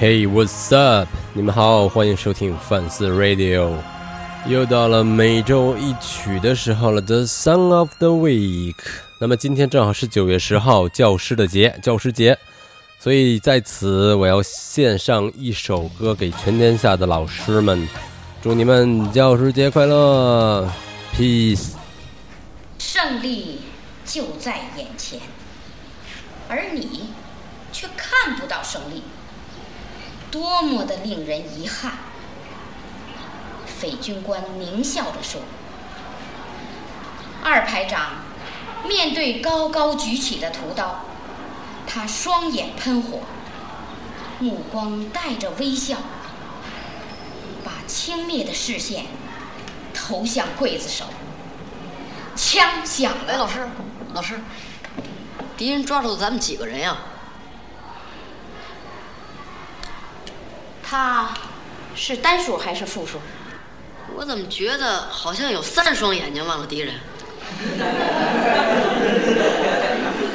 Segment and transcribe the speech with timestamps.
[0.00, 1.06] Hey, what's up？
[1.34, 3.70] 你们好，欢迎收听范四 Radio。
[4.46, 8.76] 又到了每周一曲的时候了，The Song of the Week。
[9.18, 12.38] 那么今天正好是九月十号，教师的节，教师节，
[12.98, 17.86] 所以在此我要献上一首歌给全天下的老师们，
[18.40, 20.66] 祝你们教师节快乐
[21.14, 21.72] ，Peace。
[22.78, 23.60] 胜利
[24.06, 25.20] 就在眼前，
[26.48, 27.10] 而你
[27.70, 29.02] 却看不到胜利，
[30.30, 31.92] 多么的令人遗憾！
[33.66, 35.40] 匪军官狞笑着说
[37.42, 38.16] ：“二排长，
[38.86, 41.04] 面对高高举起的屠刀，
[41.86, 43.20] 他双眼喷火，
[44.38, 45.96] 目光带着微笑，
[47.64, 49.06] 把轻蔑的视线
[49.94, 51.06] 投向刽子手。
[52.36, 53.68] 枪响，了，老师，
[54.12, 54.40] 老师，
[55.56, 56.96] 敌人抓住咱们几个人呀？
[60.90, 61.28] 他
[61.94, 63.20] 是单数还是复数？
[64.16, 66.96] 我怎么觉得好像有三双眼睛望着敌人？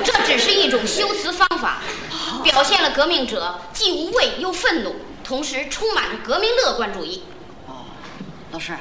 [0.01, 1.79] 这只是一种修辞方法，
[2.41, 7.23] 表现了革命者既无畏又愤怒，同时充满着革命乐观主义。
[7.67, 7.83] 哦，
[8.53, 8.71] 老师，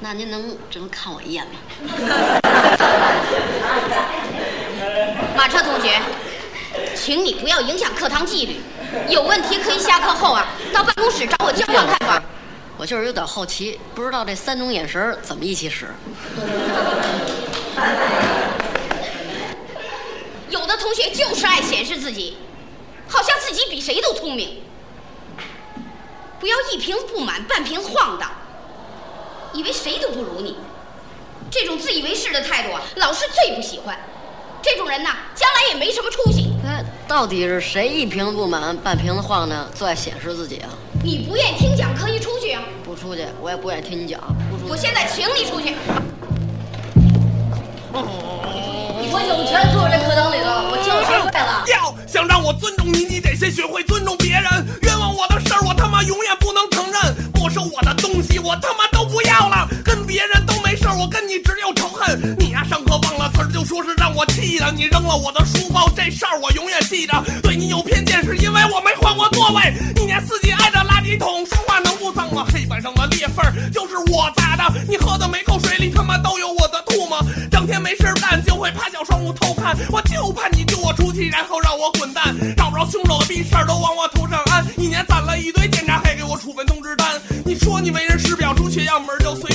[0.00, 1.52] 那您能只能看我一眼吗？
[5.34, 6.02] 马车同学，
[6.98, 8.56] 请你不要影响课堂纪律，
[9.08, 12.20] 有问题可以下课后啊到办公室找我交换看法。
[12.76, 15.86] 我就是有点好奇，不知道这三种眼神怎么一起使。
[20.50, 22.36] 有的同学就是爱显示自己，
[23.08, 24.60] 好像自己比谁都聪明。
[26.40, 28.30] 不要一瓶不满半瓶子晃荡，
[29.52, 30.56] 以为谁都不如你。
[31.50, 33.98] 这种自以为是的态度啊，老师最不喜欢。
[34.60, 36.52] 这种人呐，将来也没什么出息。
[37.08, 39.66] 哎，到底是谁一瓶子不满半瓶子晃呢？
[39.74, 40.68] 最爱显示自己啊！
[41.02, 42.62] 你不愿意听讲，可以出去啊。
[42.84, 44.20] 不出去，我也不愿意听你讲。
[44.50, 44.70] 不出去。
[44.70, 45.74] 我现在请你出去。
[49.10, 51.64] 我有权坐在课堂里头，我就学费了。
[51.72, 54.44] 要想让我尊重你，你得先学会尊重别人。
[54.82, 57.16] 冤枉我的事儿，我他妈永远不能承认。
[57.34, 58.17] 没收我的东
[63.58, 64.70] 就说是让我气的。
[64.70, 67.24] 你扔了我的书包，这事儿我永远记着。
[67.42, 69.74] 对你有偏见，是因为我没换过座位。
[69.96, 72.46] 一年四季挨着垃圾桶，说话能不脏吗？
[72.52, 74.62] 黑板上的裂缝就是我砸的。
[74.88, 77.18] 你喝的每口水里他妈都有我的唾沫。
[77.50, 79.76] 整天没事干，就会趴小窗户偷看。
[79.90, 82.32] 我就怕你丢我出去，然后让我滚蛋。
[82.56, 84.64] 找不着凶手的逼事儿都往我头上安。
[84.76, 87.20] 一年攒了一堆检查，还给我处分通知单。
[87.44, 89.50] 你说你为人师表，出血样门就随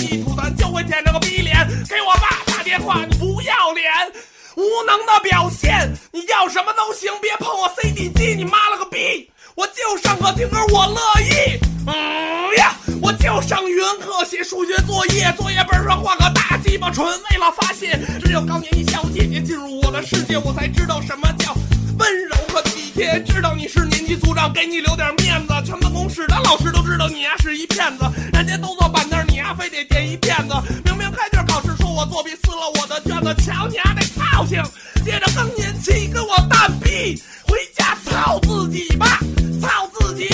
[4.73, 5.93] 无能的表现。
[6.11, 9.29] 你要什么都行，别碰我 CD 机，你妈了个逼！
[9.53, 11.59] 我就上课听歌，我乐意。
[11.85, 17.99] 嗯呀，我就上语文课写数学作业，作业本上画个大鸡巴，纯为了发泄。
[18.23, 21.53] 只有高年级小姐姐进入我的世界，我才知道什么叫
[21.99, 23.21] 温柔和体贴。
[23.23, 25.53] 知道你是年级组长，给你留点面子。
[25.63, 30.55] 全办公室的老师都知道你呀是一骗子，人家都坐板凳，你呀非得垫一垫子。
[30.83, 33.92] 明明开卷考试说我作弊，撕了我的卷子，瞧你丫
[34.33, 34.63] 操性！
[35.05, 39.19] 接着更年期跟我蛋逼，回家操自己吧，
[39.61, 40.27] 操自己。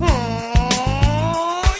[0.00, 0.08] 嗯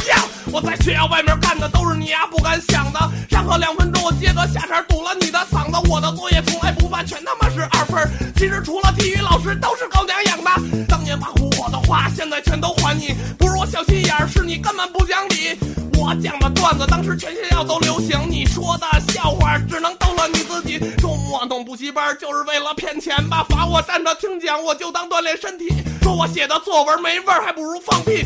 [0.09, 0.23] 呀，
[0.53, 3.01] 我在学校外面干的都是你丫不敢想的。
[3.29, 5.91] 上课两分钟，我接个下茬堵了你的嗓子。
[5.91, 8.09] 我的作业从来不犯，全他妈是二分。
[8.37, 10.87] 其实除了体育老师，都是狗娘养的。
[10.87, 13.13] 当年挖苦我的话，现在全都还你。
[13.37, 15.59] 不是我小心眼，是你根本不讲理。
[16.07, 18.31] 我讲的段子，当时全学校都流行。
[18.31, 20.79] 你说的笑话，只能逗乐你自己。
[20.99, 23.45] 周末弄补习班，就是为了骗钱吧？
[23.49, 25.67] 罚我站着听讲，我就当锻炼身体。
[26.03, 28.25] 说我写的作文没味儿，还不如放屁。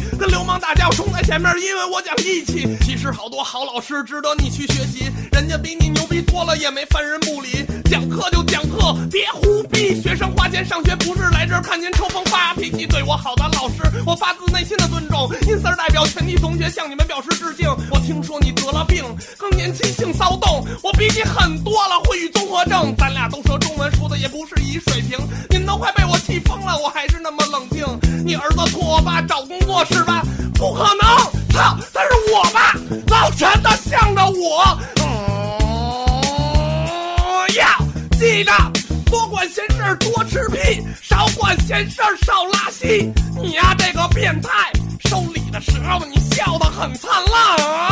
[0.50, 2.66] 跟流氓打架，我冲在前面，因为我讲义气。
[2.82, 7.64] 其实好多好老师值得你去学习，人家比你牛逼多了，也没犯人不理。
[7.88, 10.00] 讲课就讲课，别胡逼。
[10.02, 12.86] 学生花钱上学，不是来这儿看您抽风发脾气。
[12.86, 15.30] 对我好的老师，我发自内心的尊重。
[15.46, 17.68] 因此代表全体同学向你们表示致敬。
[17.90, 19.04] 我听说你得了病，
[19.38, 22.94] 更年期性骚动，我比你狠多了，会语综合症。
[22.96, 25.18] 咱俩都说中文，说的也不是一水平。
[25.48, 27.84] 你们都快被我气疯了，我还是那么冷静。
[28.24, 30.24] 你儿子托我爸找工作是吧？
[30.70, 31.02] 不可能！
[31.52, 32.76] 操，他是我爸，
[33.08, 34.78] 老陈他向着我。
[35.02, 35.04] 嗯
[37.56, 37.76] 呀，
[38.12, 38.52] 记着，
[39.06, 43.12] 多管闲事多吃屁，少管闲事少拉稀。
[43.42, 44.70] 你呀、这个变态，
[45.08, 47.89] 收礼的时候你笑得很灿烂啊！